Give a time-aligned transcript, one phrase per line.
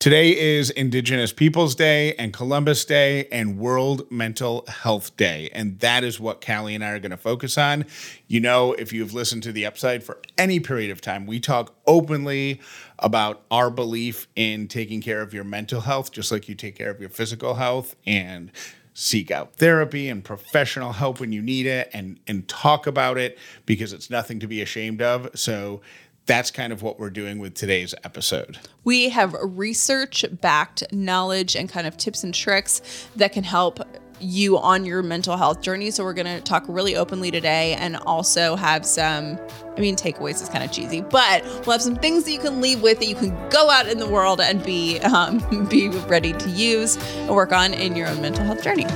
[0.00, 5.50] Today is Indigenous Peoples Day and Columbus Day and World Mental Health Day.
[5.52, 7.84] And that is what Callie and I are going to focus on.
[8.28, 11.74] You know, if you've listened to the upside for any period of time, we talk
[11.84, 12.60] openly
[13.00, 16.90] about our belief in taking care of your mental health, just like you take care
[16.90, 18.52] of your physical health and
[18.94, 23.38] seek out therapy and professional help when you need it and and talk about it
[23.64, 25.28] because it's nothing to be ashamed of.
[25.34, 25.80] So
[26.28, 28.58] that's kind of what we're doing with today's episode.
[28.84, 33.80] We have research backed knowledge and kind of tips and tricks that can help
[34.20, 35.90] you on your mental health journey.
[35.90, 39.38] So, we're going to talk really openly today and also have some,
[39.76, 42.60] I mean, takeaways is kind of cheesy, but we'll have some things that you can
[42.60, 45.38] leave with that you can go out in the world and be, um,
[45.70, 48.86] be ready to use and work on in your own mental health journey.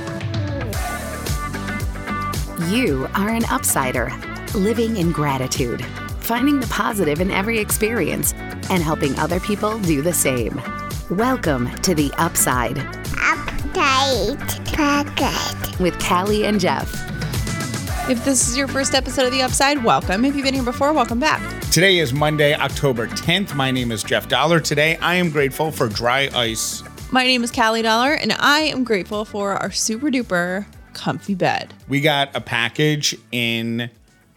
[2.69, 4.11] You are an upsider,
[4.53, 5.83] living in gratitude
[6.23, 8.33] finding the positive in every experience,
[8.69, 10.61] and helping other people do the same.
[11.09, 12.79] Welcome to The Upside.
[13.17, 15.79] Upside Podcast.
[15.79, 16.89] With Callie and Jeff.
[18.09, 20.23] If this is your first episode of The Upside, welcome.
[20.23, 21.61] If you've been here before, welcome back.
[21.71, 23.53] Today is Monday, October 10th.
[23.53, 24.61] My name is Jeff Dollar.
[24.61, 26.83] Today, I am grateful for dry ice.
[27.11, 31.73] My name is Callie Dollar, and I am grateful for our super duper comfy bed.
[31.89, 33.89] We got a package in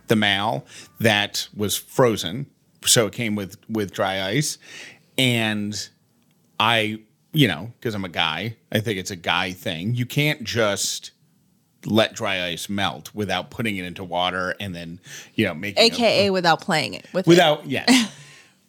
[0.08, 0.66] the mail
[1.00, 2.46] that was frozen,
[2.84, 4.58] so it came with with dry ice,
[5.18, 5.88] and
[6.58, 7.00] I,
[7.32, 9.94] you know, because I'm a guy, I think it's a guy thing.
[9.94, 11.10] You can't just
[11.84, 14.98] let dry ice melt without putting it into water and then
[15.34, 17.66] you know making AKA a, without playing it with without it.
[17.70, 18.12] yes.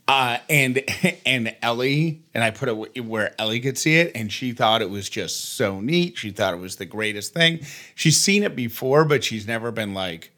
[0.08, 0.82] Uh, and
[1.26, 4.90] and Ellie and I put it where Ellie could see it, and she thought it
[4.90, 6.18] was just so neat.
[6.18, 7.60] She thought it was the greatest thing.
[7.96, 10.32] She's seen it before, but she's never been like,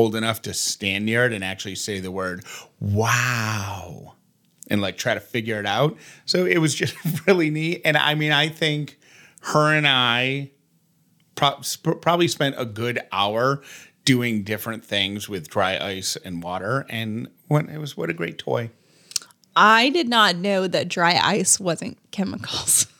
[0.00, 2.42] old enough to stand near it and actually say the word
[2.80, 4.14] wow
[4.68, 5.96] and like try to figure it out.
[6.24, 7.82] So it was just really neat.
[7.84, 8.98] And I mean, I think
[9.42, 10.52] her and I
[11.34, 11.60] pro-
[12.00, 13.60] probably spent a good hour
[14.06, 16.86] doing different things with dry ice and water.
[16.88, 18.70] And when it was what a great toy.
[19.54, 22.86] I did not know that dry ice wasn't chemicals.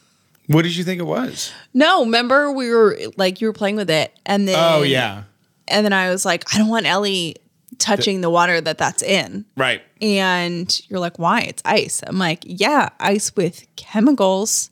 [0.46, 1.52] What did you think it was?
[1.72, 5.22] No, remember we were like you were playing with it and oh, then Oh yeah
[5.70, 7.36] and then I was like, I don't want Ellie
[7.78, 9.44] touching the, water that that's in.
[9.56, 9.82] Right.
[10.00, 11.40] And you're like, why?
[11.42, 12.02] It's ice.
[12.06, 14.70] I'm like, yeah, ice with chemicals.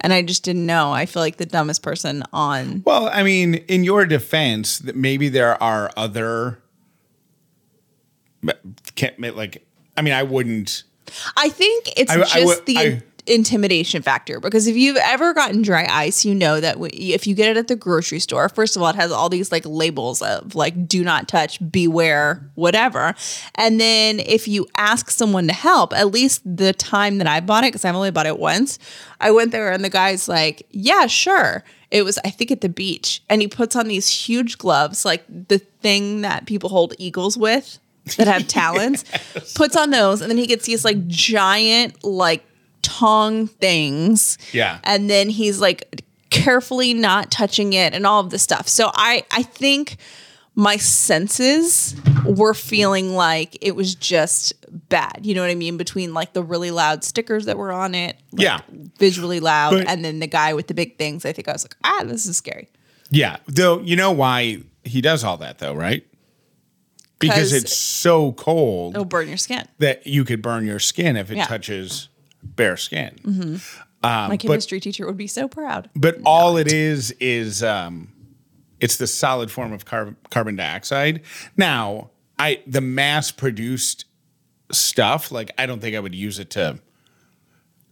[0.00, 0.92] And I just didn't know.
[0.92, 2.82] I feel like the dumbest person on.
[2.84, 6.62] Well, I mean, in your defense, maybe there are other.
[8.94, 9.66] Can't like.
[9.96, 10.84] I mean, I wouldn't.
[11.36, 13.02] I think it's I, just I, the.
[13.26, 17.50] Intimidation factor because if you've ever gotten dry ice, you know that if you get
[17.50, 20.54] it at the grocery store, first of all, it has all these like labels of
[20.54, 23.14] like do not touch, beware, whatever.
[23.56, 27.64] And then if you ask someone to help, at least the time that I bought
[27.64, 28.78] it, because I've only bought it once,
[29.20, 31.64] I went there and the guy's like, yeah, sure.
[31.90, 33.22] It was, I think, at the beach.
[33.28, 37.78] And he puts on these huge gloves, like the thing that people hold eagles with
[38.16, 39.04] that have talons,
[39.34, 39.52] yes.
[39.54, 42.44] puts on those, and then he gets these like giant, like
[42.86, 44.38] tong things.
[44.52, 44.78] Yeah.
[44.84, 48.68] And then he's like carefully not touching it and all of this stuff.
[48.68, 49.96] So I I think
[50.54, 51.94] my senses
[52.24, 54.54] were feeling like it was just
[54.88, 55.20] bad.
[55.22, 55.76] You know what I mean?
[55.76, 58.60] Between like the really loud stickers that were on it, like yeah,
[58.98, 61.26] visually loud, but, and then the guy with the big things.
[61.26, 62.68] I think I was like, ah, this is scary.
[63.10, 66.06] Yeah, though you know why he does all that though, right?
[67.18, 69.66] Because it's so cold, it'll burn your skin.
[69.78, 71.46] That you could burn your skin if it yeah.
[71.46, 72.08] touches
[72.54, 73.16] bare skin.
[73.22, 73.54] Mm-hmm.
[74.02, 75.90] Um, My chemistry but, teacher would be so proud.
[75.94, 76.28] But Not.
[76.28, 78.12] all it is is um,
[78.80, 81.22] it's the solid form of car- carbon dioxide.
[81.56, 84.04] Now, I the mass produced
[84.70, 86.78] stuff like I don't think I would use it to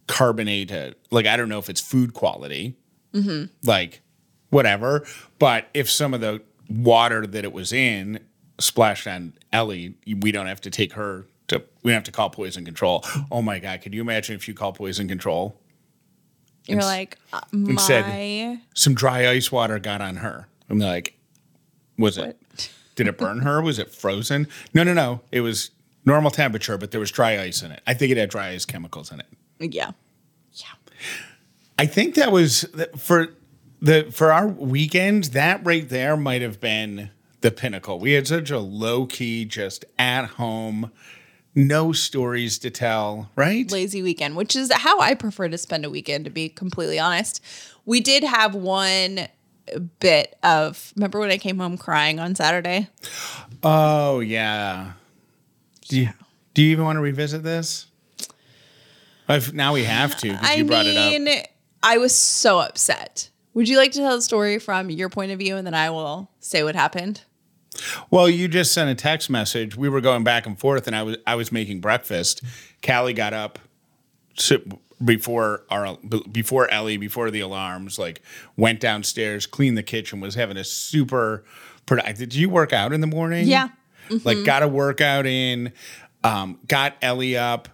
[0.07, 0.99] carbonate it.
[1.11, 2.77] Like I don't know if it's food quality,
[3.13, 3.45] mm-hmm.
[3.67, 4.01] like
[4.49, 5.05] whatever.
[5.39, 8.19] But if some of the water that it was in
[8.59, 12.65] splashed on Ellie, we don't have to take her to we have to call poison
[12.65, 13.03] control.
[13.31, 15.59] Oh my god, could you imagine if you call poison control?
[16.65, 20.47] You're and, like uh, my said, some dry ice water got on her.
[20.69, 21.17] I'm like,
[21.97, 22.29] was what?
[22.29, 22.71] it?
[22.95, 23.61] Did it burn her?
[23.61, 24.47] Was it frozen?
[24.73, 25.21] No, no, no.
[25.29, 25.71] It was
[26.05, 27.81] normal temperature, but there was dry ice in it.
[27.85, 29.27] I think it had dry ice chemicals in it.
[29.59, 29.91] Yeah,
[30.53, 30.67] yeah.
[31.77, 32.65] I think that was
[32.97, 33.27] for
[33.81, 35.25] the for our weekend.
[35.25, 37.11] That right there might have been
[37.41, 37.99] the pinnacle.
[37.99, 40.91] We had such a low key, just at home
[41.55, 43.71] no stories to tell, right?
[43.71, 47.41] Lazy weekend, which is how I prefer to spend a weekend, to be completely honest.
[47.85, 49.27] We did have one
[49.99, 52.89] bit of remember when I came home crying on Saturday?
[53.63, 54.93] Oh yeah.
[55.87, 56.09] Do you,
[56.53, 57.87] do you even want to revisit this?
[59.27, 61.45] I've, now we have to because you brought mean, it up.
[61.81, 63.29] I was so upset.
[63.53, 65.89] Would you like to tell the story from your point of view, and then I
[65.89, 67.21] will say what happened?
[68.09, 69.75] Well, you just sent a text message.
[69.75, 72.41] We were going back and forth, and I was I was making breakfast.
[72.85, 73.59] Callie got up
[75.03, 75.97] before our
[76.31, 77.99] before Ellie before the alarms.
[77.99, 78.21] Like
[78.57, 81.43] went downstairs, cleaned the kitchen, was having a super.
[81.85, 82.17] Productive.
[82.17, 83.47] Did you work out in the morning?
[83.47, 83.67] Yeah.
[84.09, 84.27] Mm-hmm.
[84.27, 85.71] Like got a workout in.
[86.23, 87.69] Um, got Ellie up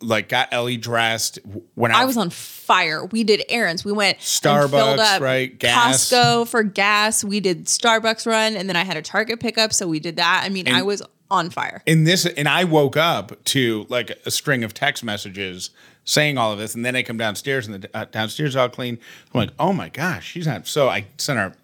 [0.00, 1.38] like got Ellie dressed.
[1.74, 3.04] When I was on fire.
[3.04, 3.84] We did errands.
[3.84, 5.56] We went Starbucks, up right?
[5.58, 6.10] Gas.
[6.10, 7.24] Costco for gas.
[7.24, 10.42] We did Starbucks run, and then I had a Target pickup, so we did that.
[10.44, 11.82] I mean, and, I was on fire.
[11.86, 15.70] In this, and I woke up to like a string of text messages
[16.04, 18.98] saying all of this, and then I come downstairs, and the uh, downstairs all clean.
[19.34, 20.66] I'm like, oh my gosh, she's not.
[20.66, 21.54] So I sent her a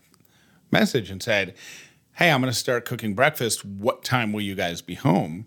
[0.71, 1.55] message and said,
[2.15, 3.65] "Hey, I'm going to start cooking breakfast.
[3.65, 5.47] What time will you guys be home?"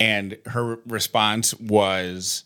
[0.00, 2.44] And her response was,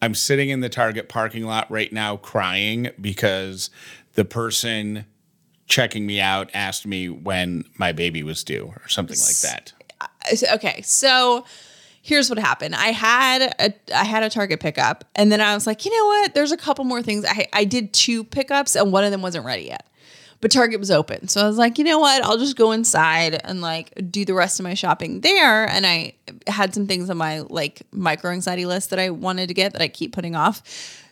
[0.00, 3.70] I'm sitting in the Target parking lot right now crying because
[4.14, 5.04] the person
[5.66, 9.72] checking me out asked me when my baby was due or something like that.
[10.00, 10.80] Uh, okay.
[10.82, 11.44] So
[12.00, 12.74] here's what happened.
[12.74, 16.06] I had a I had a Target pickup and then I was like, you know
[16.06, 16.34] what?
[16.34, 17.24] There's a couple more things.
[17.28, 19.86] I I did two pickups and one of them wasn't ready yet
[20.40, 21.28] but Target was open.
[21.28, 22.22] So I was like, you know what?
[22.24, 25.68] I'll just go inside and like do the rest of my shopping there.
[25.68, 26.14] And I
[26.46, 29.82] had some things on my like micro anxiety list that I wanted to get that
[29.82, 30.62] I keep putting off.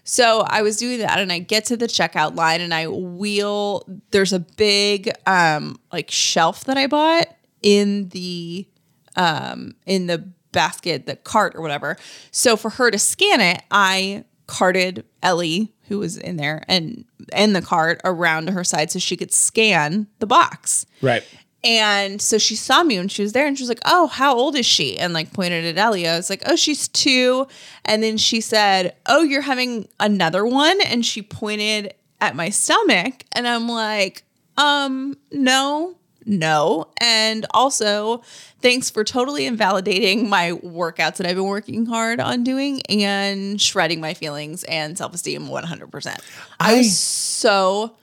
[0.05, 3.84] So I was doing that and I get to the checkout line and I wheel
[4.12, 7.26] there's a big um like shelf that I bought
[7.62, 8.69] in the
[9.17, 10.19] um in the
[10.52, 11.96] basket, the cart or whatever.
[12.31, 17.54] So for her to scan it, I carted Ellie who was in there and and
[17.54, 20.87] the cart around to her side so she could scan the box.
[21.02, 21.25] Right.
[21.64, 24.37] And so she saw me when she was there and she was like, Oh, how
[24.37, 24.98] old is she?
[24.98, 26.06] And like pointed at Ellie.
[26.06, 27.46] I was like, Oh, she's two.
[27.84, 30.81] And then she said, Oh, you're having another one?
[30.82, 33.25] And she pointed at my stomach.
[33.32, 34.22] And I'm like,
[34.56, 35.96] um, no,
[36.26, 36.88] no.
[37.00, 38.23] And also,
[38.61, 44.00] thanks for totally invalidating my workouts that I've been working hard on doing and shredding
[44.00, 46.19] my feelings and self esteem 100%.
[46.58, 47.96] I, I was so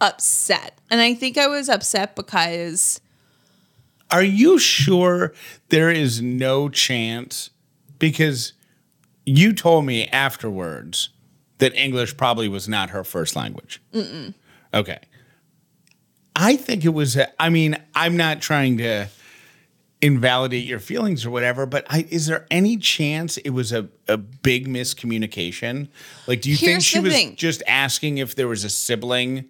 [0.00, 0.78] upset.
[0.90, 3.00] And I think I was upset because.
[4.10, 5.32] Are you sure
[5.68, 7.50] there is no chance?
[8.00, 8.54] Because
[9.24, 11.10] you told me afterwards
[11.58, 13.80] that English probably was not her first language.
[13.94, 14.34] Mm-mm.
[14.74, 14.98] Okay.
[16.34, 17.18] I think it was.
[17.38, 19.08] I mean, I'm not trying to
[20.02, 24.16] invalidate your feelings or whatever, but I, is there any chance it was a, a
[24.16, 25.88] big miscommunication?
[26.26, 27.36] Like, do you Here's think she was thing.
[27.36, 29.46] just asking if there was a sibling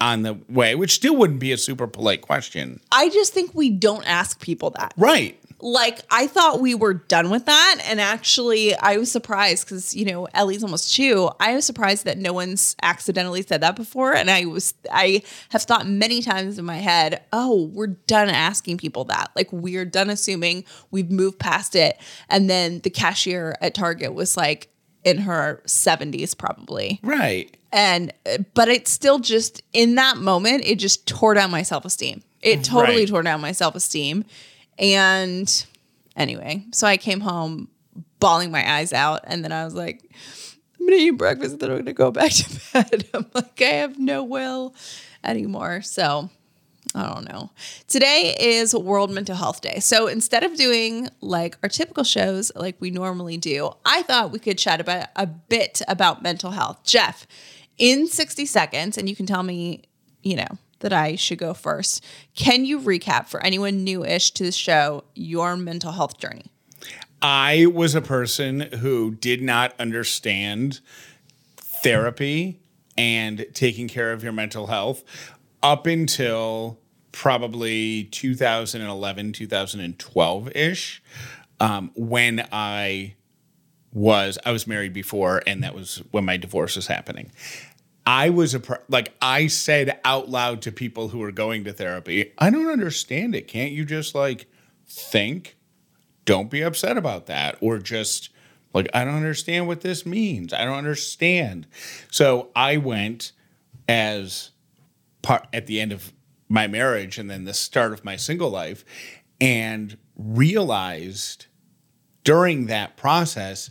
[0.00, 2.80] on the way, which still wouldn't be a super polite question?
[2.90, 4.94] I just think we don't ask people that.
[4.96, 7.80] Right like I thought we were done with that.
[7.84, 11.30] And actually, I was surprised because, you know, Ellie's almost two.
[11.40, 14.14] I was surprised that no one's accidentally said that before.
[14.14, 18.78] And I was, I have thought many times in my head, oh, we're done asking
[18.78, 19.30] people that.
[19.34, 22.00] Like, we're done assuming we've moved past it.
[22.28, 24.68] And then the cashier at Target was like,
[25.04, 26.98] in her 70s probably.
[27.02, 27.56] Right.
[27.72, 28.12] And
[28.52, 32.22] but it still just in that moment it just tore down my self-esteem.
[32.42, 33.08] It totally right.
[33.08, 34.24] tore down my self-esteem
[34.78, 35.66] and
[36.16, 37.68] anyway, so I came home
[38.20, 39.20] bawling my eyes out.
[39.24, 40.02] And then I was like,
[40.78, 43.08] I'm going to eat breakfast and then I'm going to go back to bed.
[43.14, 44.74] I'm like, I have no will
[45.24, 45.82] anymore.
[45.82, 46.30] So
[46.94, 47.50] I don't know.
[47.86, 49.78] Today is World Mental Health Day.
[49.80, 54.38] So instead of doing like our typical shows like we normally do, I thought we
[54.38, 56.82] could chat about a bit about mental health.
[56.84, 57.26] Jeff,
[57.76, 59.82] in 60 seconds, and you can tell me,
[60.22, 62.04] you know, that I should go first.
[62.34, 66.46] Can you recap for anyone newish to the show your mental health journey?
[67.20, 70.80] I was a person who did not understand
[71.56, 72.60] therapy
[72.96, 75.04] and taking care of your mental health
[75.62, 76.78] up until
[77.12, 81.02] probably 2011, 2012 ish,
[81.60, 83.14] um, when I
[83.92, 87.32] was I was married before, and that was when my divorce was happening.
[88.08, 92.32] I was a like I said out loud to people who were going to therapy,
[92.38, 93.48] I don't understand it.
[93.48, 94.46] Can't you just like
[94.86, 95.58] think?
[96.24, 98.30] Don't be upset about that or just
[98.72, 100.54] like I don't understand what this means.
[100.54, 101.66] I don't understand.
[102.10, 103.32] So I went
[103.86, 104.52] as
[105.20, 106.14] part at the end of
[106.48, 108.86] my marriage and then the start of my single life
[109.38, 111.44] and realized
[112.24, 113.68] during that process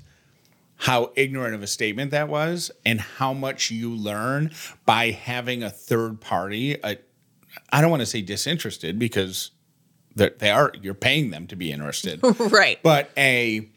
[0.78, 4.52] how ignorant of a statement that was and how much you learn
[4.86, 6.78] by having a third party.
[6.84, 9.52] I don't want to say disinterested because
[10.16, 12.80] they are you're paying them to be interested, right?
[12.84, 13.68] But a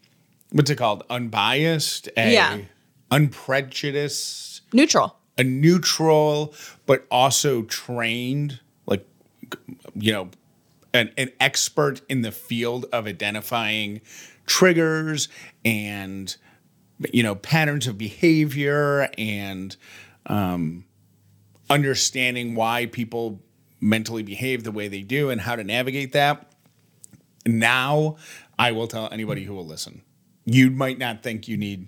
[0.51, 1.03] what's it called?
[1.09, 2.57] Unbiased, a Yeah.
[3.09, 5.15] unprejudiced, Neutral.
[5.37, 6.53] a neutral,
[6.85, 9.05] but also trained, like
[9.95, 10.29] you know,
[10.93, 14.01] an, an expert in the field of identifying
[14.45, 15.27] triggers
[15.63, 16.35] and
[17.13, 19.75] you know patterns of behavior and
[20.25, 20.85] um,
[21.69, 23.41] understanding why people
[23.79, 26.51] mentally behave the way they do and how to navigate that.
[27.45, 28.17] Now,
[28.59, 30.03] I will tell anybody who will listen.
[30.45, 31.87] You might not think you need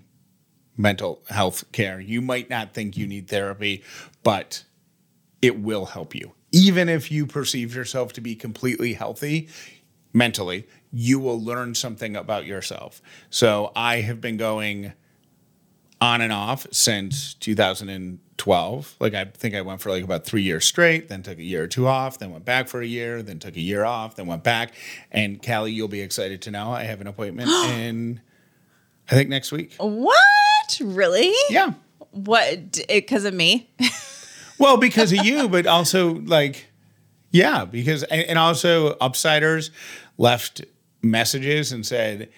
[0.76, 2.00] mental health care.
[2.00, 3.84] You might not think you need therapy,
[4.24, 4.64] but
[5.42, 6.34] it will help you.
[6.52, 9.50] Even if you perceive yourself to be completely healthy
[10.14, 13.02] mentally, you will learn something about yourself.
[13.30, 14.94] So I have been going
[16.04, 18.96] on and off since 2012.
[19.00, 21.64] Like I think I went for like about three years straight, then took a year
[21.64, 24.28] or two off, then went back for a year, then took a year off, then
[24.28, 24.74] went back.
[25.12, 28.20] And Callie, you'll be excited to know I have an appointment in
[29.10, 29.76] I think next week.
[29.78, 30.82] What?
[30.82, 31.34] Really?
[31.50, 31.74] Yeah.
[32.12, 32.80] What?
[32.90, 33.70] Because eh, of me?
[34.60, 36.68] Well, because of you, but also like,
[37.32, 39.72] yeah, because and and also Upsiders
[40.18, 40.64] left
[41.02, 42.30] messages and said,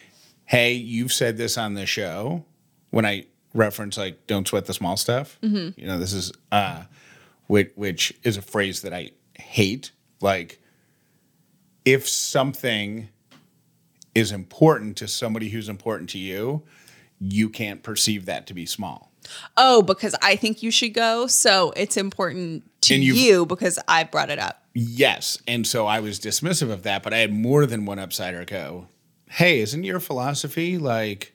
[0.45, 2.45] "Hey, you've said this on the show."
[2.89, 6.83] When I reference like, "Don't sweat the small stuff," you know, this is uh,
[7.47, 9.91] which which is a phrase that I hate.
[10.21, 10.61] Like,
[11.83, 13.09] if something
[14.13, 16.63] is important to somebody who's important to you,
[17.19, 19.11] you can't perceive that to be small.
[19.57, 21.27] Oh, because I think you should go.
[21.27, 24.63] So it's important to you because I brought it up.
[24.73, 25.37] Yes.
[25.47, 28.87] And so I was dismissive of that, but I had more than one upsider go,
[29.29, 31.34] Hey, isn't your philosophy like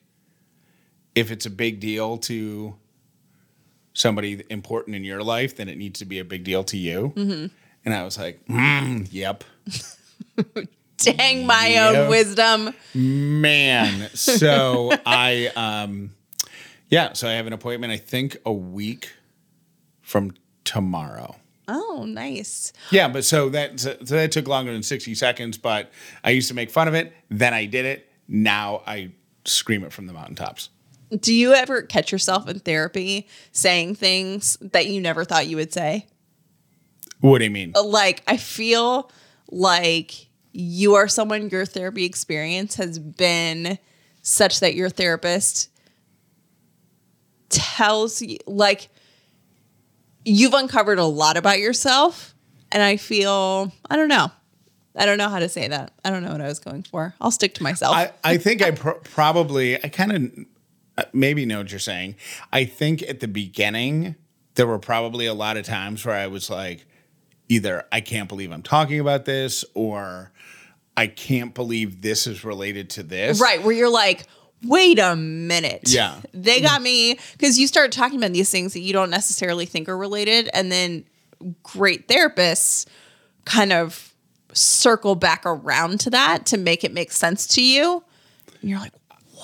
[1.20, 2.74] if it's a big deal to
[3.92, 7.12] somebody important in your life, then it needs to be a big deal to you?
[7.16, 7.46] Mm-hmm.
[7.84, 9.44] And I was like, mm, Yep.
[10.98, 11.88] Dang my Yeah.
[11.88, 12.74] own wisdom.
[12.94, 14.10] Man.
[14.14, 16.10] So I, um,
[16.88, 19.10] yeah, so I have an appointment, I think a week
[20.02, 20.32] from
[20.64, 21.36] tomorrow.
[21.68, 22.72] Oh, nice.
[22.90, 25.56] Yeah, but so that so that took longer than sixty seconds.
[25.56, 25.92] But
[26.24, 27.12] I used to make fun of it.
[27.28, 28.08] Then I did it.
[28.26, 29.12] Now I
[29.44, 30.68] scream it from the mountaintops.
[31.18, 35.72] Do you ever catch yourself in therapy saying things that you never thought you would
[35.72, 36.06] say?
[37.20, 37.72] What do you mean?
[37.74, 39.10] Uh, like, I feel
[39.50, 43.78] like you are someone your therapy experience has been
[44.22, 45.70] such that your therapist
[47.48, 48.88] tells you, like,
[50.24, 52.34] you've uncovered a lot about yourself.
[52.72, 54.30] And I feel, I don't know.
[54.96, 55.92] I don't know how to say that.
[56.04, 57.14] I don't know what I was going for.
[57.20, 57.96] I'll stick to myself.
[57.96, 60.46] I, I think I pr- probably I kind of
[61.00, 62.16] Uh, maybe know what you're saying.
[62.52, 64.16] I think at the beginning
[64.54, 66.84] there were probably a lot of times where I was like,
[67.48, 70.32] either I can't believe I'm talking about this, or
[70.96, 73.40] I can't believe this is related to this.
[73.40, 74.26] Right, where you're like,
[74.62, 75.84] wait a minute.
[75.86, 76.20] Yeah.
[76.34, 79.88] They got me because you start talking about these things that you don't necessarily think
[79.88, 80.50] are related.
[80.52, 81.04] And then
[81.62, 82.86] great therapists
[83.44, 84.14] kind of
[84.52, 88.02] circle back around to that to make it make sense to you.
[88.60, 88.92] And you're like,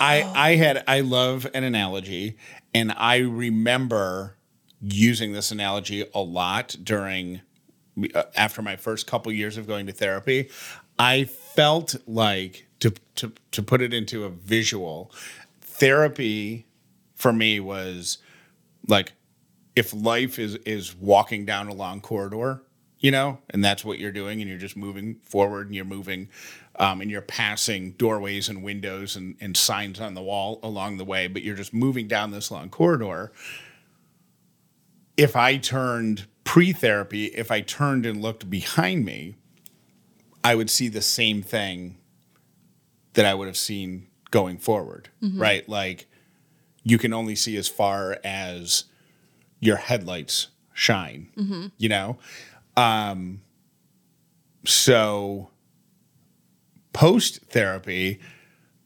[0.01, 2.37] I I had I love an analogy,
[2.75, 4.37] and I remember
[4.81, 7.41] using this analogy a lot during
[8.15, 10.51] uh, after my first couple years of going to therapy.
[10.99, 15.13] I felt like to to to put it into a visual,
[15.61, 16.67] therapy
[17.15, 18.19] for me was
[18.87, 19.13] like
[19.75, 22.63] if life is is walking down a long corridor
[22.99, 26.29] you know and that's what you're doing and you're just moving forward and you're moving
[26.79, 31.05] um, and you're passing doorways and windows and, and signs on the wall along the
[31.05, 33.33] way but you're just moving down this long corridor.
[35.17, 39.35] If i turned pre-therapy if i turned and looked behind me
[40.45, 41.97] i would see the same thing
[43.15, 45.09] that i would have seen going forward
[45.41, 45.69] right?
[45.69, 46.07] Like
[46.85, 48.85] you can only see as far as
[49.61, 51.29] your headlights shine
[51.79, 52.19] you know?
[52.77, 53.41] Um
[54.65, 55.51] so
[56.97, 58.19] post therapy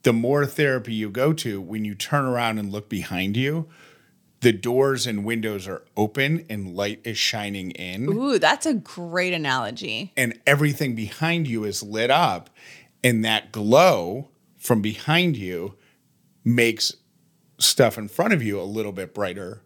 [0.03, 3.67] the more therapy you go to when you turn around and look behind you
[4.41, 9.33] the doors and windows are open and light is shining in ooh, that's a great
[9.33, 10.11] analogy.
[10.17, 12.49] and everything behind you is lit up
[13.01, 14.27] and that glow
[14.57, 15.75] from behind you
[16.43, 16.93] makes
[17.59, 19.61] stuff in front of you a little bit brighter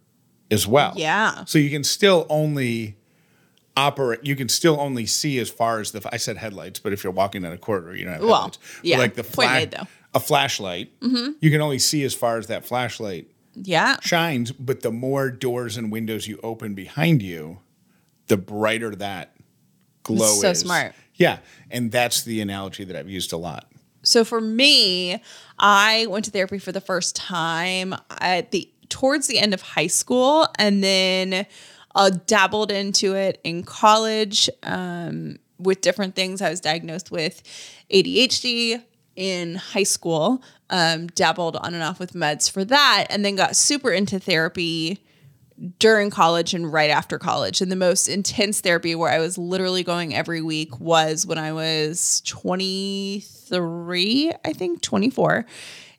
[0.52, 0.94] as well.
[0.96, 1.46] Yeah.
[1.46, 2.98] So you can still only
[3.78, 7.04] operate you can still only see as far as the I said headlights, but if
[7.04, 8.58] you're walking in a corridor, you don't have Well, headlights.
[8.78, 9.68] But yeah, like the flash
[10.14, 11.32] a flashlight, mm-hmm.
[11.42, 13.98] you can only see as far as that flashlight Yeah.
[14.02, 17.60] shines, but the more doors and windows you open behind you,
[18.28, 19.36] the brighter that
[20.04, 20.42] glow is.
[20.42, 20.60] So is.
[20.62, 20.94] smart.
[21.16, 21.40] Yeah.
[21.70, 23.70] And that's the analogy that I've used a lot.
[24.04, 25.22] So for me,
[25.60, 29.88] I went to therapy for the first time at the towards the end of high
[29.88, 31.46] school, and then
[31.96, 36.42] uh, dabbled into it in college um, with different things.
[36.42, 37.42] I was diagnosed with
[37.92, 38.84] ADHD
[39.16, 43.56] in high school, um, dabbled on and off with meds for that, and then got
[43.56, 45.02] super into therapy
[45.80, 47.62] during college and right after college.
[47.62, 51.54] And the most intense therapy where I was literally going every week was when I
[51.54, 55.46] was 23, I think 24.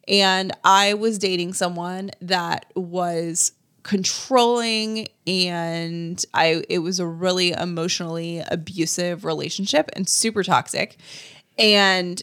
[0.09, 3.53] And I was dating someone that was
[3.87, 10.97] controlling and I it was a really emotionally abusive relationship and super toxic.
[11.57, 12.21] And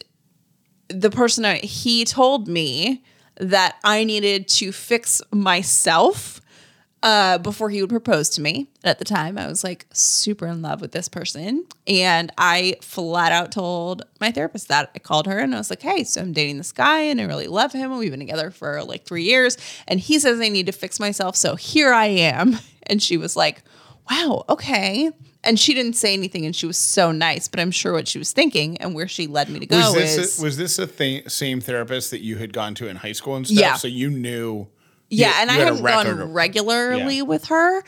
[0.88, 3.02] the person I, he told me
[3.36, 6.42] that I needed to fix myself
[7.04, 8.66] uh, before he would propose to me.
[8.82, 11.66] At the time, I was like super in love with this person.
[11.86, 14.90] And I flat out told my therapist that.
[14.94, 17.24] I called her and I was like, hey, so I'm dating this guy and I
[17.24, 17.90] really love him.
[17.90, 19.58] And we've been together for like three years.
[19.86, 21.36] And he says I need to fix myself.
[21.36, 22.58] So here I am.
[22.86, 23.62] And she was like,
[24.10, 25.10] wow, okay.
[25.42, 28.18] And she didn't say anything and she was so nice, but I'm sure what she
[28.18, 30.38] was thinking and where she led me to go was this is.
[30.38, 33.36] A, was this a th- same therapist that you had gone to in high school
[33.36, 33.58] and stuff?
[33.58, 33.76] Yeah.
[33.76, 34.68] So you knew
[35.14, 37.22] yeah, you, and you I hadn't gone regularly yeah.
[37.22, 37.82] with her,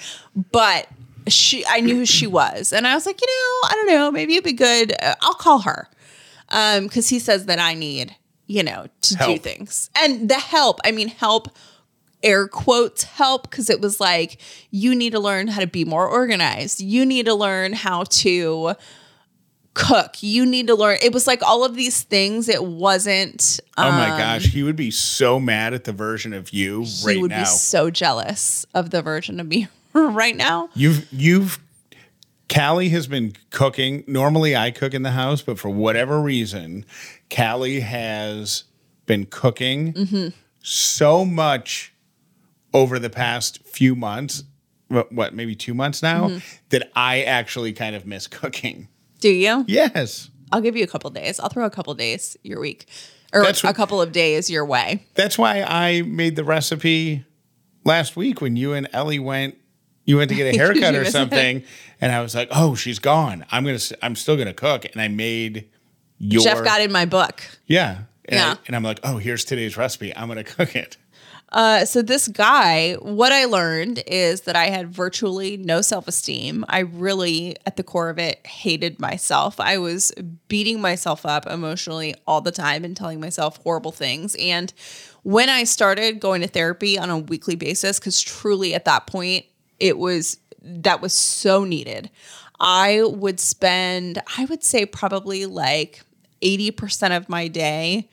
[0.53, 0.89] but
[1.29, 4.11] she I knew who she was, and I was like, you know, I don't know,
[4.11, 4.93] maybe it'd be good.
[5.01, 5.89] Uh, I'll call her
[6.49, 8.15] because um, he says that I need,
[8.47, 9.33] you know, to help.
[9.33, 10.81] do things and the help.
[10.85, 11.49] I mean, help
[12.23, 14.39] air quotes help because it was like
[14.71, 16.81] you need to learn how to be more organized.
[16.81, 18.75] You need to learn how to
[19.77, 20.23] cook.
[20.23, 20.99] You need to learn.
[21.03, 22.49] It was like all of these things.
[22.49, 23.61] It wasn't.
[23.77, 26.81] Um, oh my um, gosh, he would be so mad at the version of you
[26.81, 27.11] right now.
[27.11, 30.71] He would be so jealous of the version of me right now.
[30.75, 31.61] You've you've
[32.53, 34.03] Callie has been cooking.
[34.07, 36.87] Normally I cook in the house, but for whatever reason,
[37.35, 38.65] Callie has
[39.05, 40.29] been cooking mm-hmm.
[40.63, 41.93] so much
[42.73, 44.45] over the past few months.
[44.89, 46.39] What, what maybe two months now mm-hmm.
[46.69, 48.89] that I actually kind of miss cooking.
[49.21, 49.65] Do you?
[49.67, 50.31] Yes.
[50.53, 51.41] I'll give you a couple days.
[51.41, 52.87] I'll throw a couple days your week
[53.33, 55.05] or that's a what, couple of days your way.
[55.15, 57.25] That's why I made the recipe
[57.85, 59.57] last week when you and Ellie went
[60.05, 61.65] you went to get a haircut or something
[62.01, 63.45] and I was like, "Oh, she's gone.
[63.51, 65.69] I'm going to I'm still going to cook." And I made
[66.19, 67.43] your Chef got in my book.
[67.67, 68.03] Yeah.
[68.27, 68.53] And yeah.
[68.53, 70.15] I, and I'm like, "Oh, here's today's recipe.
[70.15, 70.97] I'm going to cook it."
[71.53, 76.65] Uh, so this guy, what I learned is that I had virtually no self-esteem.
[76.69, 79.61] I really, at the core of it, hated myself.
[79.61, 80.13] I was
[80.49, 84.35] beating myself up emotionally all the time and telling myself horrible things.
[84.41, 84.73] And
[85.23, 89.47] when I started going to therapy on a weekly basis, because truly at that point,
[89.79, 92.11] it was that was so needed.
[92.59, 96.03] I would spend, I would say probably like
[96.43, 98.09] 80% of my day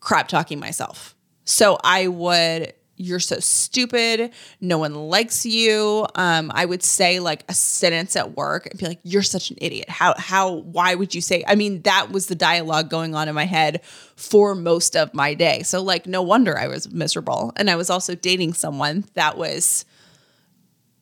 [0.00, 1.14] crap talking myself.
[1.44, 4.30] So I would you're so stupid.
[4.60, 6.06] No one likes you.
[6.14, 9.58] Um, I would say like a sentence at work and be like, "You're such an
[9.60, 11.42] idiot." How how why would you say?
[11.46, 13.82] I mean, that was the dialogue going on in my head
[14.16, 15.62] for most of my day.
[15.62, 17.52] So like, no wonder I was miserable.
[17.56, 19.84] And I was also dating someone that was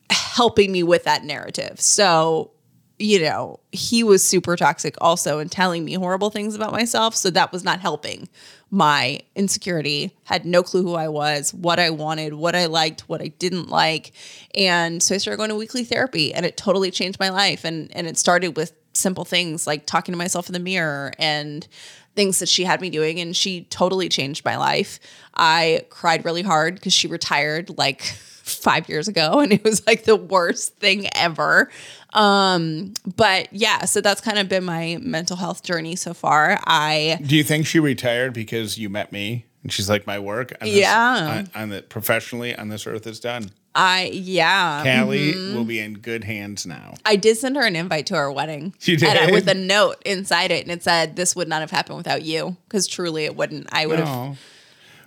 [0.09, 1.79] helping me with that narrative.
[1.79, 2.51] So
[3.01, 7.15] you know, he was super toxic also and telling me horrible things about myself.
[7.15, 8.29] So that was not helping
[8.71, 13.21] my insecurity, had no clue who I was, what I wanted, what I liked, what
[13.21, 14.13] I didn't like.
[14.55, 17.65] And so I started going to weekly therapy and it totally changed my life.
[17.65, 21.67] And and it started with simple things like talking to myself in the mirror and
[22.15, 24.99] things that she had me doing and she totally changed my life.
[25.35, 28.01] I cried really hard because she retired like
[28.41, 31.69] 5 years ago and it was like the worst thing ever.
[32.13, 36.59] Um, but yeah, so that's kind of been my mental health journey so far.
[36.65, 39.45] I Do you think she retired because you met me?
[39.63, 43.05] And she's like, my work, on this, yeah, on, on the professionally on this earth
[43.05, 43.51] is done.
[43.73, 44.83] I yeah.
[44.83, 45.55] Callie mm-hmm.
[45.55, 46.95] will be in good hands now.
[47.05, 48.73] I did send her an invite to our wedding.
[48.79, 51.71] She did and, with a note inside it, and it said, "This would not have
[51.71, 53.67] happened without you." Because truly, it wouldn't.
[53.71, 54.37] I would have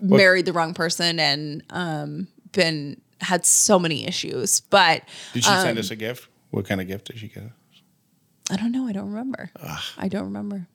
[0.01, 4.61] married the wrong person and um, been had so many issues.
[4.61, 6.29] But did she um, send us a gift?
[6.55, 7.51] What kind of gift did she get?
[8.49, 8.87] I don't know.
[8.87, 9.51] I don't remember.
[9.61, 9.83] Ugh.
[9.99, 10.69] I don't remember.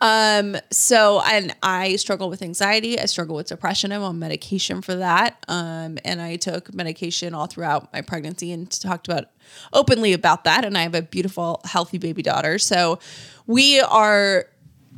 [0.00, 3.00] Um, so and I struggle with anxiety.
[3.00, 3.90] I struggle with depression.
[3.90, 5.44] I'm on medication for that.
[5.48, 9.24] Um, and I took medication all throughout my pregnancy and talked about
[9.72, 10.64] openly about that.
[10.64, 12.60] And I have a beautiful, healthy baby daughter.
[12.60, 13.00] So
[13.48, 14.46] we are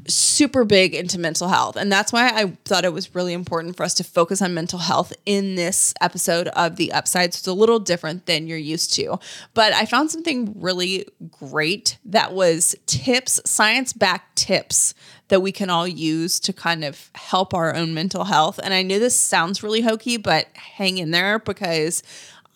[0.09, 1.77] super big into mental health.
[1.77, 4.79] And that's why I thought it was really important for us to focus on mental
[4.79, 7.35] health in this episode of The Upside.
[7.35, 9.19] So it's a little different than you're used to.
[9.55, 14.95] But I found something really great that was tips, science backed tips
[15.29, 18.61] that we can all use to kind of help our own mental health.
[18.63, 22.03] And I know this sounds really hokey, but hang in there because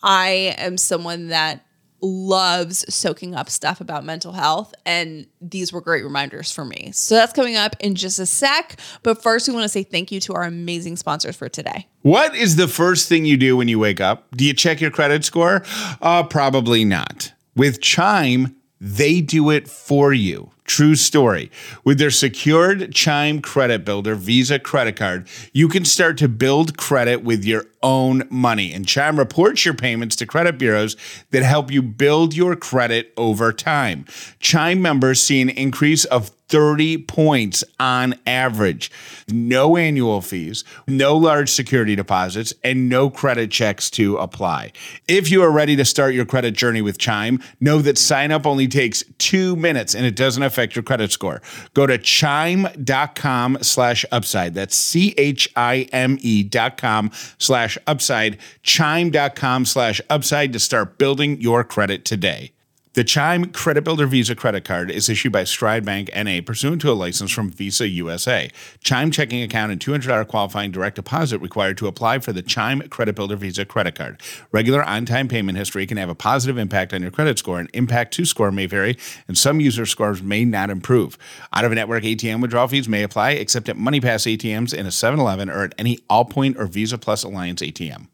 [0.03, 1.65] I am someone that
[2.01, 4.73] loves soaking up stuff about mental health.
[4.85, 6.91] And these were great reminders for me.
[6.93, 8.79] So that's coming up in just a sec.
[9.03, 11.87] But first, we want to say thank you to our amazing sponsors for today.
[12.01, 14.27] What is the first thing you do when you wake up?
[14.35, 15.63] Do you check your credit score?
[16.01, 17.33] Uh, probably not.
[17.55, 20.51] With Chime, they do it for you.
[20.65, 21.51] True story.
[21.83, 27.23] With their secured Chime Credit Builder Visa credit card, you can start to build credit
[27.23, 28.73] with your own money.
[28.73, 30.95] And Chime reports your payments to credit bureaus
[31.31, 34.05] that help you build your credit over time.
[34.39, 38.91] Chime members see an increase of 30 points on average.
[39.29, 44.73] No annual fees, no large security deposits, and no credit checks to apply.
[45.07, 48.45] If you are ready to start your credit journey with Chime, know that sign up
[48.45, 51.41] only takes two minutes and it doesn't affect your credit score.
[51.73, 54.53] Go to chime.com slash upside.
[54.53, 58.37] That's C H I M E dot com slash upside.
[58.63, 62.51] Chime.com slash upside to start building your credit today.
[62.93, 66.91] The Chime Credit Builder Visa credit card is issued by Stride Bank NA pursuant to
[66.91, 68.51] a license from Visa USA.
[68.83, 73.15] Chime checking account and $200 qualifying direct deposit required to apply for the Chime Credit
[73.15, 74.21] Builder Visa credit card.
[74.51, 77.69] Regular on time payment history can have a positive impact on your credit score, and
[77.71, 81.17] impact to score may vary, and some user scores may not improve.
[81.53, 85.17] Out of network ATM withdrawal fees may apply, except at MoneyPass ATMs in a 7
[85.17, 88.07] Eleven or at any Allpoint or Visa Plus Alliance ATM.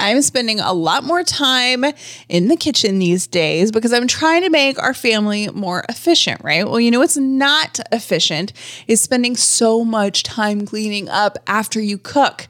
[0.00, 1.84] I'm spending a lot more time
[2.28, 6.66] in the kitchen these days because I'm trying to make our family more efficient, right?
[6.66, 8.52] Well, you know what's not efficient
[8.88, 12.48] is spending so much time cleaning up after you cook.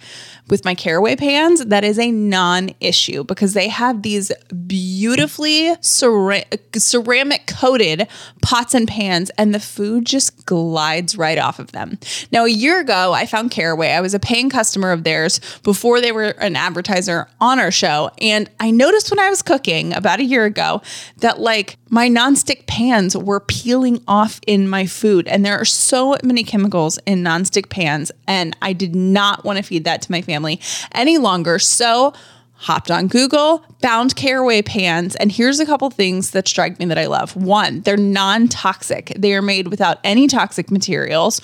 [0.48, 4.32] With my caraway pans, that is a non issue because they have these
[4.66, 6.42] beautifully cera-
[6.76, 8.08] ceramic coated
[8.42, 12.00] pots and pans, and the food just glides right off of them.
[12.32, 13.90] Now, a year ago, I found Caraway.
[13.90, 18.10] I was a paying customer of theirs before they were an advertiser on our show.
[18.18, 20.82] And I noticed when I was cooking about a year ago
[21.18, 25.26] that, like, my nonstick pans were peeling off in my food.
[25.28, 28.12] And there are so many chemicals in nonstick pans.
[28.26, 30.60] And I did not want to feed that to my family
[30.92, 31.58] any longer.
[31.58, 32.12] So,
[32.60, 36.98] hopped on Google, found caraway pans, and here's a couple things that strike me that
[36.98, 37.34] I love.
[37.34, 41.40] One, they're non toxic, they are made without any toxic materials.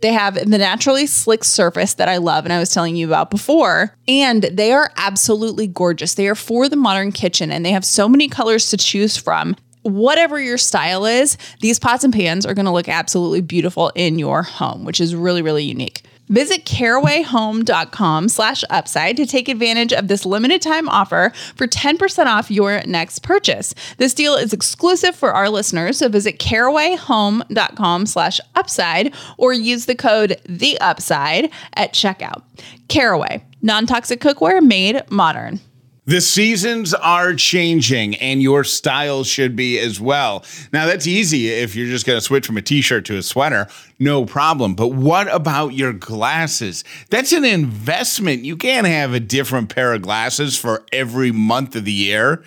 [0.00, 3.30] They have the naturally slick surface that I love and I was telling you about
[3.30, 3.94] before.
[4.06, 6.14] And they are absolutely gorgeous.
[6.14, 9.56] They are for the modern kitchen and they have so many colors to choose from
[9.82, 14.18] whatever your style is, these pots and pans are going to look absolutely beautiful in
[14.18, 16.02] your home, which is really, really unique.
[16.28, 22.50] Visit carawayhome.com slash upside to take advantage of this limited time offer for 10% off
[22.50, 23.74] your next purchase.
[23.96, 29.94] This deal is exclusive for our listeners, so visit carawayhome.com slash upside or use the
[29.94, 32.42] code the upside at checkout.
[32.88, 35.60] Caraway, non-toxic cookware made modern.
[36.08, 40.42] The seasons are changing and your style should be as well.
[40.72, 43.22] Now, that's easy if you're just going to switch from a t shirt to a
[43.22, 43.68] sweater,
[43.98, 44.74] no problem.
[44.74, 46.82] But what about your glasses?
[47.10, 48.46] That's an investment.
[48.46, 52.42] You can't have a different pair of glasses for every month of the year.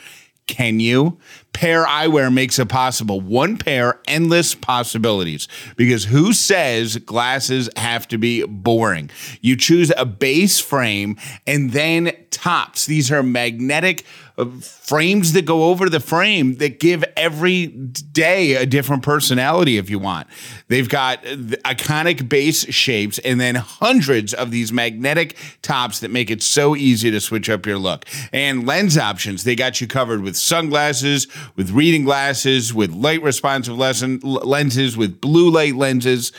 [0.47, 1.19] Can you?
[1.53, 3.21] Pair Eyewear makes it possible.
[3.21, 5.47] One pair, endless possibilities.
[5.75, 9.09] Because who says glasses have to be boring?
[9.41, 12.85] You choose a base frame and then tops.
[12.85, 14.05] These are magnetic
[14.37, 19.89] uh, frames that go over the frame that give every day a different personality if
[19.89, 20.27] you want.
[20.67, 26.41] They've got iconic base shapes and then hundreds of these magnetic tops that make it
[26.41, 28.05] so easy to switch up your look.
[28.31, 33.77] And lens options, they got you covered with sunglasses, with reading glasses, with light responsive
[33.77, 36.31] lesson, lenses, with blue light lenses.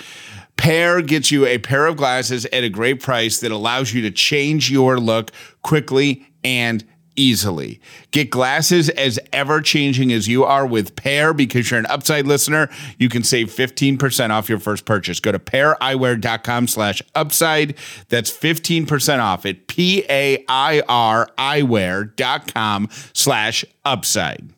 [0.57, 4.11] Pair gets you a pair of glasses at a great price that allows you to
[4.11, 5.31] change your look
[5.63, 6.85] quickly and
[7.17, 7.81] easily.
[8.11, 12.69] Get glasses as ever changing as you are with Pair because you're an upside listener.
[12.99, 15.21] You can save 15% off your first purchase.
[15.21, 17.77] Go to paireyewear.com slash upside.
[18.09, 24.53] That's 15% off at P-A-I-R eyewear.com slash upside.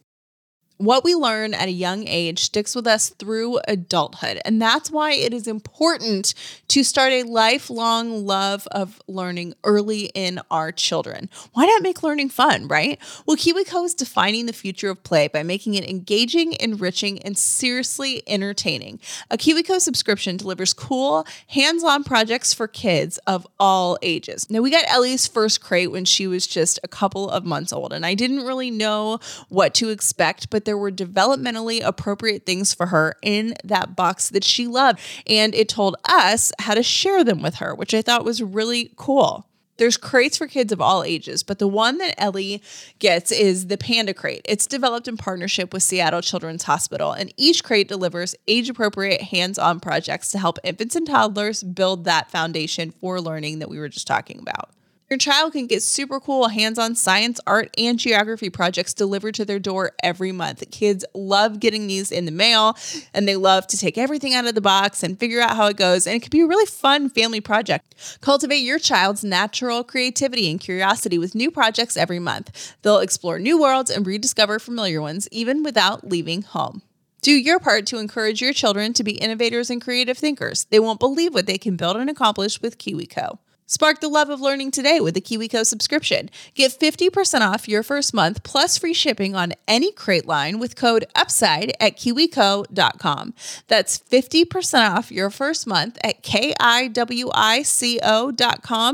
[0.78, 4.40] What we learn at a young age sticks with us through adulthood.
[4.44, 6.34] And that's why it is important
[6.68, 11.30] to start a lifelong love of learning early in our children.
[11.52, 12.98] Why not make learning fun, right?
[13.24, 18.24] Well, KiwiCo is defining the future of play by making it engaging, enriching, and seriously
[18.26, 18.98] entertaining.
[19.30, 24.50] A KiwiCo subscription delivers cool, hands on projects for kids of all ages.
[24.50, 27.92] Now, we got Ellie's first crate when she was just a couple of months old,
[27.92, 32.86] and I didn't really know what to expect, but there were developmentally appropriate things for
[32.86, 35.00] her in that box that she loved.
[35.26, 38.92] And it told us how to share them with her, which I thought was really
[38.96, 39.46] cool.
[39.76, 42.62] There's crates for kids of all ages, but the one that Ellie
[43.00, 44.42] gets is the Panda Crate.
[44.44, 49.58] It's developed in partnership with Seattle Children's Hospital, and each crate delivers age appropriate hands
[49.58, 53.88] on projects to help infants and toddlers build that foundation for learning that we were
[53.88, 54.70] just talking about.
[55.10, 59.44] Your child can get super cool hands on science, art, and geography projects delivered to
[59.44, 60.68] their door every month.
[60.70, 62.74] Kids love getting these in the mail
[63.12, 65.76] and they love to take everything out of the box and figure out how it
[65.76, 66.06] goes.
[66.06, 67.94] And it can be a really fun family project.
[68.22, 72.74] Cultivate your child's natural creativity and curiosity with new projects every month.
[72.80, 76.80] They'll explore new worlds and rediscover familiar ones, even without leaving home.
[77.20, 80.64] Do your part to encourage your children to be innovators and creative thinkers.
[80.70, 83.38] They won't believe what they can build and accomplish with KiwiCo.
[83.74, 86.30] Spark the love of learning today with a KiwiCo subscription.
[86.54, 91.06] Get 50% off your first month plus free shipping on any crate line with code
[91.16, 93.34] UPSIDE at kiwico.com.
[93.66, 96.92] That's 50% off your first month at K-I-W-I-C-O.com,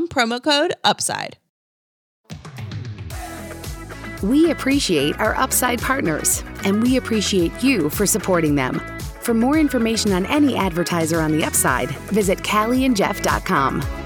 [0.09, 1.37] promo code UPSIDE.
[4.23, 8.81] We appreciate our Upside partners, and we appreciate you for supporting them.
[9.21, 14.00] For more information on any advertiser on the Upside, visit callieandjeff.com.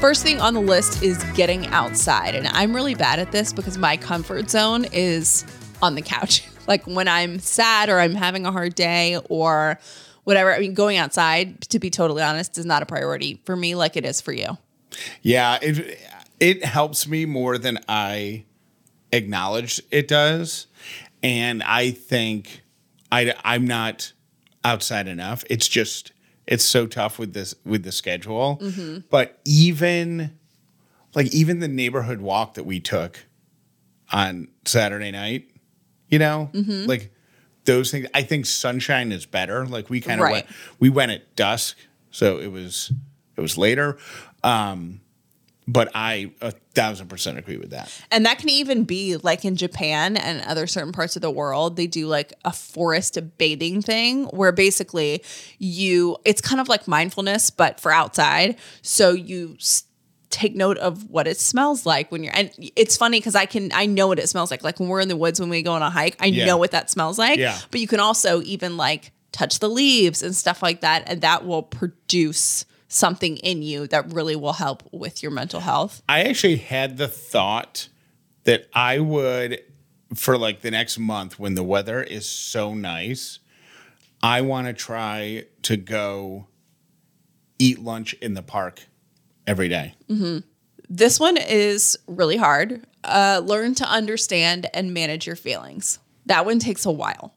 [0.00, 2.34] First thing on the list is getting outside.
[2.34, 5.44] And I'm really bad at this because my comfort zone is
[5.82, 6.42] on the couch.
[6.66, 9.78] like when I'm sad or I'm having a hard day or
[10.24, 10.54] whatever.
[10.54, 13.94] I mean, going outside, to be totally honest, is not a priority for me like
[13.94, 14.56] it is for you.
[15.20, 15.98] Yeah, it
[16.40, 18.44] it helps me more than I
[19.12, 20.66] acknowledge it does.
[21.22, 22.62] And I think
[23.12, 24.12] I I'm not
[24.64, 25.44] outside enough.
[25.50, 26.12] It's just
[26.50, 28.58] it's so tough with this with the schedule.
[28.60, 28.98] Mm-hmm.
[29.08, 30.36] But even
[31.14, 33.24] like even the neighborhood walk that we took
[34.12, 35.48] on Saturday night,
[36.08, 36.86] you know, mm-hmm.
[36.86, 37.14] like
[37.64, 38.08] those things.
[38.12, 39.64] I think sunshine is better.
[39.64, 40.32] Like we kind of right.
[40.32, 40.46] went
[40.80, 41.76] we went at dusk,
[42.10, 42.92] so it was
[43.36, 43.96] it was later.
[44.42, 45.00] Um,
[45.72, 47.92] but I a thousand percent agree with that.
[48.10, 51.76] And that can even be like in Japan and other certain parts of the world,
[51.76, 55.22] they do like a forest bathing thing where basically
[55.58, 58.56] you, it's kind of like mindfulness, but for outside.
[58.82, 59.56] So you
[60.30, 63.70] take note of what it smells like when you're, and it's funny because I can,
[63.72, 64.64] I know what it smells like.
[64.64, 66.46] Like when we're in the woods, when we go on a hike, I yeah.
[66.46, 67.38] know what that smells like.
[67.38, 67.58] Yeah.
[67.70, 71.04] But you can also even like touch the leaves and stuff like that.
[71.06, 76.02] And that will produce something in you that really will help with your mental health?
[76.08, 77.88] I actually had the thought
[78.44, 79.62] that I would,
[80.14, 83.38] for like the next month when the weather is so nice,
[84.22, 86.48] I want to try to go
[87.58, 88.82] eat lunch in the park
[89.46, 89.94] every day.
[90.08, 90.38] Mm-hmm.
[90.88, 92.84] This one is really hard.
[93.04, 96.00] Uh, learn to understand and manage your feelings.
[96.26, 97.34] That one takes a while.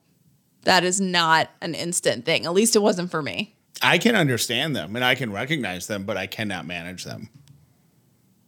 [0.63, 2.45] That is not an instant thing.
[2.45, 3.52] At least it wasn't for me.
[3.83, 7.29] I can understand them and I can recognize them, but I cannot manage them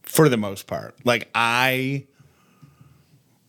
[0.03, 0.95] for the most part.
[1.05, 2.07] Like I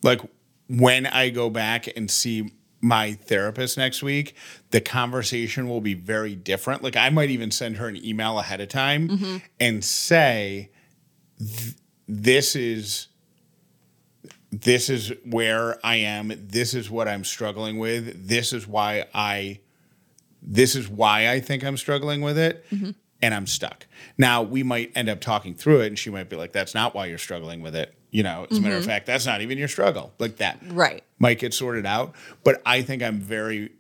[0.03, 0.21] like
[0.69, 4.35] when I go back and see my therapist next week,
[4.71, 6.83] the conversation will be very different.
[6.83, 9.37] Like I might even send her an email ahead of time mm-hmm.
[9.61, 10.71] and say
[12.09, 13.09] this is
[14.51, 16.33] this is where I am.
[16.49, 18.29] This is what I'm struggling with.
[18.29, 19.61] This is why I
[20.47, 22.65] this is why I think I'm struggling with it.
[22.71, 22.91] Mm-hmm.
[23.23, 23.87] And I'm stuck.
[24.19, 26.95] Now, we might end up talking through it, and she might be like, That's not
[26.95, 27.95] why you're struggling with it.
[28.11, 28.57] You know, as mm-hmm.
[28.57, 28.91] a matter of mm-hmm.
[28.91, 30.13] fact, that's not even your struggle.
[30.19, 30.59] Like that.
[30.69, 31.03] Right.
[31.19, 32.15] Might get sorted out.
[32.45, 33.71] But I think I'm very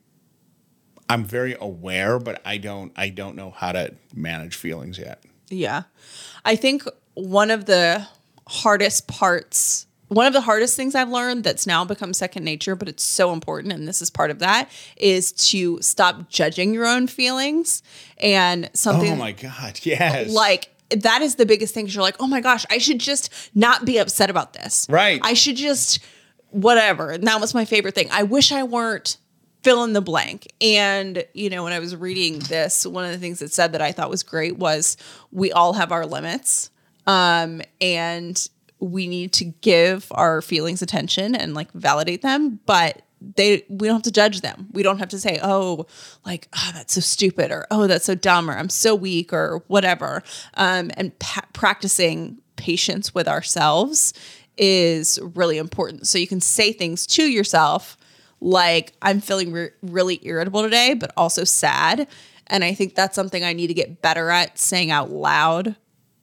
[1.08, 5.22] I'm very aware, but I don't I don't know how to manage feelings yet.
[5.48, 5.84] Yeah.
[6.44, 8.06] I think one of the
[8.48, 12.88] hardest parts one of the hardest things I've learned that's now become second nature, but
[12.88, 17.06] it's so important, and this is part of that, is to stop judging your own
[17.06, 17.82] feelings
[18.18, 19.12] and something.
[19.12, 20.30] Oh my God, yes.
[20.30, 21.88] Like, that is the biggest thing.
[21.88, 24.86] You're like, oh my gosh, I should just not be upset about this.
[24.88, 25.20] Right.
[25.24, 25.98] I should just,
[26.50, 27.10] whatever.
[27.10, 28.08] And that was my favorite thing.
[28.12, 29.16] I wish I weren't
[29.64, 30.46] fill in the blank.
[30.60, 33.82] And, you know, when I was reading this, one of the things it said that
[33.82, 34.96] I thought was great was
[35.32, 36.70] we all have our limits.
[37.08, 38.48] Um, and
[38.80, 43.02] we need to give our feelings attention and like validate them, but
[43.34, 44.68] they we don't have to judge them.
[44.72, 45.86] We don't have to say, "Oh,
[46.24, 49.62] like oh, that's so stupid," or "Oh, that's so dumb," or "I'm so weak," or
[49.68, 50.22] whatever.
[50.54, 54.12] Um, and pa- practicing patience with ourselves
[54.56, 56.06] is really important.
[56.06, 57.96] So you can say things to yourself
[58.40, 62.06] like, "I'm feeling re- really irritable today, but also sad,"
[62.48, 65.74] and I think that's something I need to get better at saying out loud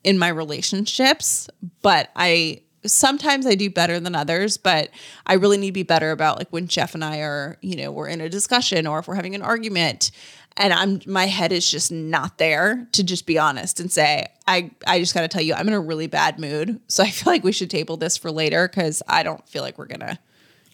[0.03, 1.49] in my relationships.
[1.81, 4.89] But I sometimes I do better than others, but
[5.25, 7.91] I really need to be better about like when Jeff and I are, you know,
[7.91, 10.11] we're in a discussion or if we're having an argument
[10.57, 14.71] and I'm my head is just not there to just be honest and say, I
[14.85, 16.79] I just got to tell you I'm in a really bad mood.
[16.87, 19.77] So I feel like we should table this for later cuz I don't feel like
[19.77, 20.19] we're going to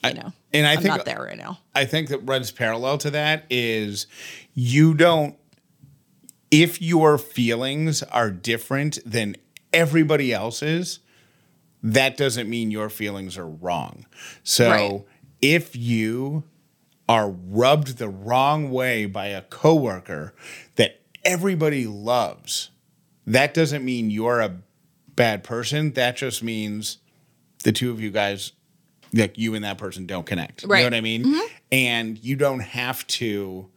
[0.03, 0.27] you know.
[0.27, 1.59] I, and I I'm think not there right now.
[1.75, 4.07] I think that runs parallel to that is
[4.53, 5.35] you don't
[6.51, 9.35] if your feelings are different than
[9.71, 10.99] everybody else's,
[11.83, 14.05] that doesn't mean your feelings are wrong.
[14.43, 15.05] So right.
[15.41, 16.43] if you
[17.07, 20.33] are rubbed the wrong way by a coworker
[20.75, 22.71] that everybody loves,
[23.25, 24.57] that doesn't mean you're a
[25.15, 25.91] bad person.
[25.93, 26.97] That just means
[27.63, 28.53] the two of you guys,
[29.13, 30.63] like you and that person, don't connect.
[30.63, 30.79] Right.
[30.79, 31.23] You know what I mean?
[31.25, 31.55] Mm-hmm.
[31.71, 33.69] And you don't have to.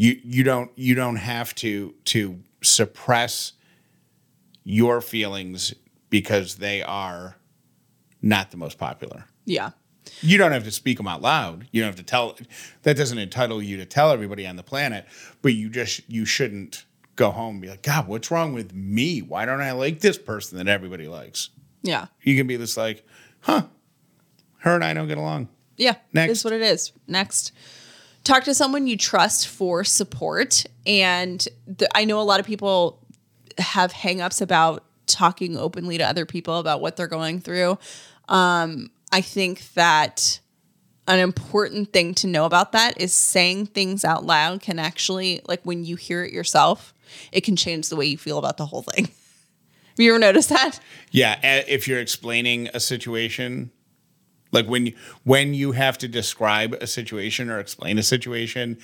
[0.00, 3.52] You you don't you don't have to to suppress
[4.64, 5.74] your feelings
[6.08, 7.36] because they are
[8.22, 9.26] not the most popular.
[9.44, 9.72] Yeah.
[10.22, 11.68] You don't have to speak them out loud.
[11.70, 12.38] You don't have to tell
[12.82, 15.04] that doesn't entitle you to tell everybody on the planet,
[15.42, 16.86] but you just you shouldn't
[17.16, 19.20] go home and be like, God, what's wrong with me?
[19.20, 21.50] Why don't I like this person that everybody likes?
[21.82, 22.06] Yeah.
[22.22, 23.06] You can be this like,
[23.40, 23.64] huh,
[24.60, 25.50] her and I don't get along.
[25.76, 25.96] Yeah.
[26.14, 26.32] Next.
[26.32, 26.92] Is what it is.
[27.06, 27.52] Next.
[28.24, 30.64] Talk to someone you trust for support.
[30.86, 31.46] And
[31.94, 33.06] I know a lot of people
[33.58, 37.78] have hangups about talking openly to other people about what they're going through.
[38.28, 40.40] Um, I think that
[41.08, 45.60] an important thing to know about that is saying things out loud can actually, like
[45.64, 46.94] when you hear it yourself,
[47.32, 49.06] it can change the way you feel about the whole thing.
[49.90, 50.78] Have you ever noticed that?
[51.10, 53.72] Yeah, if you're explaining a situation,
[54.52, 58.78] like when you, when you have to describe a situation or explain a situation,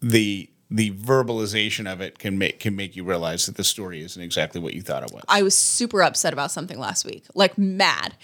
[0.00, 4.22] the the verbalization of it can make can make you realize that the story isn't
[4.22, 5.24] exactly what you thought it was.
[5.28, 8.14] I was super upset about something last week, like mad.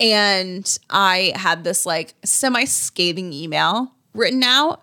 [0.00, 4.82] And I had this like semi scathing email written out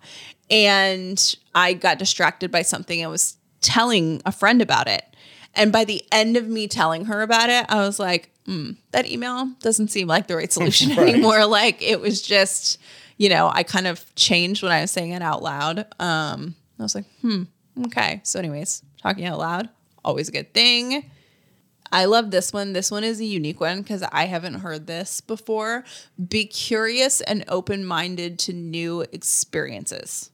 [0.50, 3.04] and I got distracted by something.
[3.04, 5.04] I was telling a friend about it.
[5.56, 9.06] And by the end of me telling her about it, I was like, mm, that
[9.06, 11.10] email doesn't seem like the right solution right.
[11.10, 11.46] anymore.
[11.46, 12.80] Like it was just,
[13.18, 15.86] you know, I kind of changed when I was saying it out loud.
[16.00, 17.44] Um, I was like, hmm,
[17.86, 18.22] okay.
[18.24, 19.70] So, anyways, talking out loud,
[20.04, 21.10] always a good thing.
[21.92, 22.74] I love this one.
[22.74, 25.84] This one is a unique one because I haven't heard this before.
[26.30, 30.32] Be curious and open minded to new experiences.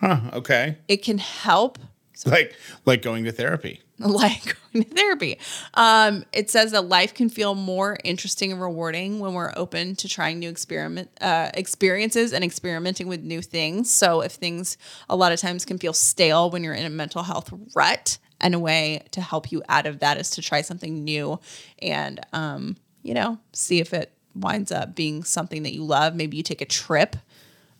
[0.00, 0.20] Huh.
[0.32, 0.78] Okay.
[0.88, 1.78] It can help.
[2.24, 3.82] Like like going to therapy.
[3.98, 5.38] like going to therapy.
[5.74, 10.08] Um, it says that life can feel more interesting and rewarding when we're open to
[10.08, 13.90] trying new experiment uh, experiences and experimenting with new things.
[13.90, 14.76] So if things
[15.08, 18.54] a lot of times can feel stale when you're in a mental health rut, and
[18.54, 21.40] a way to help you out of that is to try something new
[21.80, 26.14] and um, you know see if it winds up being something that you love.
[26.14, 27.16] Maybe you take a trip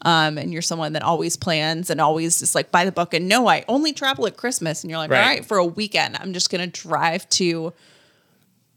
[0.03, 3.29] um, and you're someone that always plans and always just like by the book and
[3.29, 4.83] no, I only travel at Christmas.
[4.83, 5.23] And you're like, right.
[5.23, 7.73] all right, for a weekend, I'm just going to drive to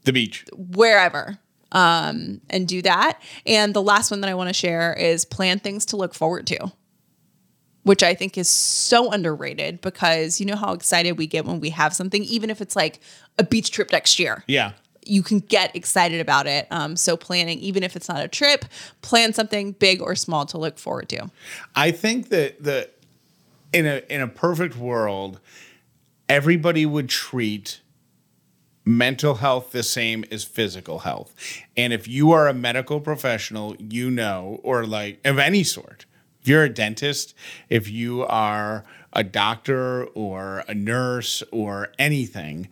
[0.04, 1.38] the beach, wherever,
[1.72, 3.20] um, and do that.
[3.46, 6.46] And the last one that I want to share is plan things to look forward
[6.48, 6.72] to.
[7.82, 11.70] Which I think is so underrated because you know how excited we get when we
[11.70, 13.00] have something, even if it's like
[13.38, 14.44] a beach trip next year.
[14.46, 14.72] Yeah
[15.04, 16.66] you can get excited about it.
[16.70, 18.64] Um, so planning, even if it's not a trip,
[19.02, 21.30] plan something big or small to look forward to.
[21.74, 22.90] I think that the
[23.72, 25.40] in a in a perfect world,
[26.28, 27.80] everybody would treat
[28.84, 31.34] mental health the same as physical health.
[31.76, 36.06] And if you are a medical professional, you know, or like of any sort,
[36.40, 37.34] if you're a dentist,
[37.68, 42.68] if you are a doctor or a nurse or anything,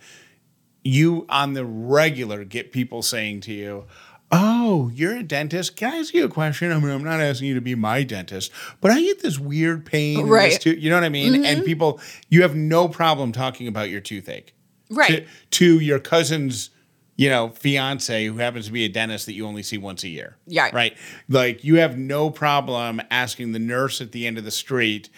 [0.88, 3.84] you on the regular get people saying to you,
[4.30, 5.74] Oh, you're a dentist.
[5.76, 6.70] Can I ask you a question?
[6.70, 9.86] I mean, I'm not asking you to be my dentist, but I get this weird
[9.86, 10.26] pain.
[10.26, 10.60] Right.
[10.60, 11.32] Tooth, you know what I mean?
[11.32, 11.44] Mm-hmm.
[11.46, 11.98] And people,
[12.28, 14.54] you have no problem talking about your toothache.
[14.90, 15.26] Right.
[15.26, 16.68] To, to, your cousin's,
[17.16, 20.08] you know, fiance who happens to be a dentist that you only see once a
[20.08, 20.36] year.
[20.46, 20.68] Yeah.
[20.74, 20.94] Right.
[21.30, 25.08] Like you have no problem asking the nurse at the end of the street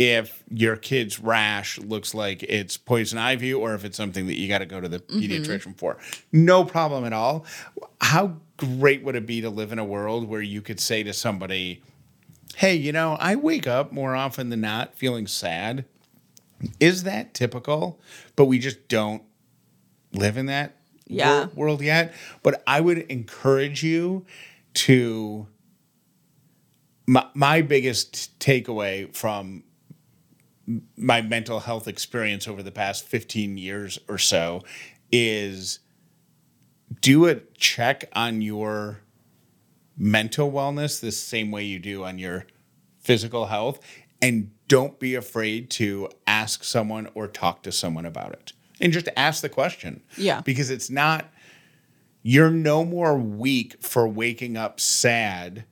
[0.00, 4.48] if your kid's rash looks like it's poison ivy or if it's something that you
[4.48, 5.18] got to go to the mm-hmm.
[5.18, 5.98] pediatrician for.
[6.32, 7.44] No problem at all.
[8.00, 11.12] How great would it be to live in a world where you could say to
[11.12, 11.82] somebody,
[12.56, 15.84] hey, you know, I wake up more often than not feeling sad.
[16.80, 18.00] Is that typical?
[18.36, 19.22] But we just don't
[20.14, 20.76] live in that
[21.08, 21.40] yeah.
[21.40, 22.14] world, world yet.
[22.42, 24.24] But I would encourage you
[24.74, 25.46] to.
[27.06, 29.64] My, my biggest takeaway from
[30.96, 34.62] my mental health experience over the past 15 years or so
[35.10, 35.80] is
[37.00, 39.00] do a check on your
[39.96, 42.46] mental wellness the same way you do on your
[42.98, 43.80] physical health
[44.22, 49.08] and don't be afraid to ask someone or talk to someone about it and just
[49.16, 50.02] ask the question.
[50.16, 50.40] Yeah.
[50.40, 51.30] Because it's not,
[52.22, 55.64] you're no more weak for waking up sad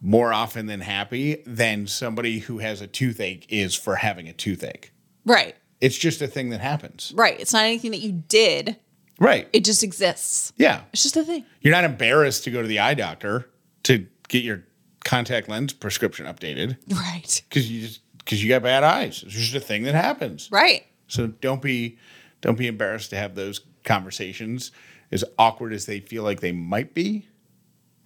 [0.00, 4.92] more often than happy than somebody who has a toothache is for having a toothache.
[5.24, 5.54] Right.
[5.80, 7.12] It's just a thing that happens.
[7.14, 7.38] Right.
[7.38, 8.76] It's not anything that you did.
[9.18, 9.48] Right.
[9.52, 10.52] It just exists.
[10.56, 10.82] Yeah.
[10.92, 11.44] It's just a thing.
[11.60, 13.50] You're not embarrassed to go to the eye doctor
[13.84, 14.64] to get your
[15.04, 16.76] contact lens prescription updated.
[16.88, 17.42] Right.
[17.48, 19.22] Because you just because you got bad eyes.
[19.24, 20.48] It's just a thing that happens.
[20.50, 20.86] Right.
[21.08, 21.98] So don't be
[22.40, 24.72] don't be embarrassed to have those conversations,
[25.10, 27.28] as awkward as they feel like they might be,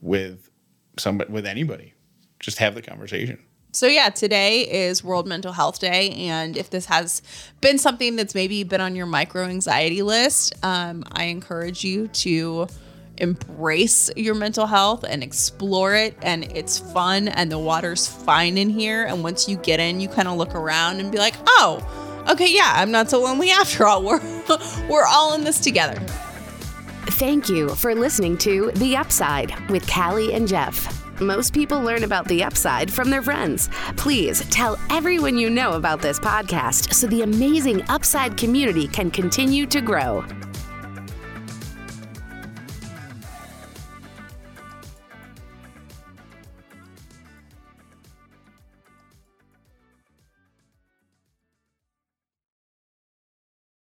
[0.01, 0.51] with
[0.99, 1.95] somebody with anybody.
[2.40, 3.38] Just have the conversation.
[3.72, 7.22] So yeah, today is World Mental Health Day, and if this has
[7.61, 12.68] been something that's maybe been on your micro anxiety list, um, I encourage you to
[13.18, 18.68] embrace your mental health and explore it and it's fun and the water's fine in
[18.68, 22.05] here and once you get in you kind of look around and be like oh
[22.28, 24.03] okay, yeah, I'm not so lonely after all.
[24.03, 24.20] We're
[24.88, 26.01] we're all in this together.
[27.07, 31.05] Thank you for listening to The Upside with Callie and Jeff.
[31.20, 33.68] Most people learn about the upside from their friends.
[33.96, 39.66] Please tell everyone you know about this podcast so the amazing upside community can continue
[39.66, 40.24] to grow.